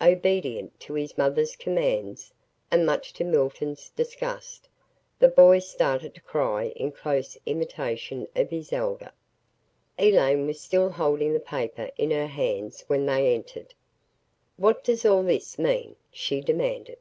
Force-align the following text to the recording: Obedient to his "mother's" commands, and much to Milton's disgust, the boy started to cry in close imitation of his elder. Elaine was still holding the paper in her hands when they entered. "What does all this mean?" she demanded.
Obedient 0.00 0.80
to 0.80 0.94
his 0.94 1.18
"mother's" 1.18 1.56
commands, 1.56 2.32
and 2.70 2.86
much 2.86 3.12
to 3.12 3.22
Milton's 3.22 3.90
disgust, 3.90 4.66
the 5.18 5.28
boy 5.28 5.58
started 5.58 6.14
to 6.14 6.22
cry 6.22 6.68
in 6.74 6.90
close 6.90 7.36
imitation 7.44 8.26
of 8.34 8.48
his 8.48 8.72
elder. 8.72 9.12
Elaine 9.98 10.46
was 10.46 10.58
still 10.58 10.88
holding 10.88 11.34
the 11.34 11.38
paper 11.38 11.90
in 11.98 12.10
her 12.12 12.28
hands 12.28 12.82
when 12.86 13.04
they 13.04 13.34
entered. 13.34 13.74
"What 14.56 14.82
does 14.82 15.04
all 15.04 15.22
this 15.22 15.58
mean?" 15.58 15.96
she 16.10 16.40
demanded. 16.40 17.00